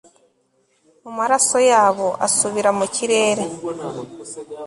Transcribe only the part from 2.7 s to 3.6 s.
mu kirere